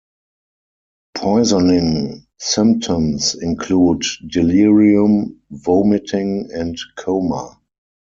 Poisoning 1.15 2.25
symptoms 2.39 3.35
include 3.35 4.01
delirium, 4.31 5.39
vomiting, 5.51 6.49
and 6.51 6.75
coma. 6.97 7.59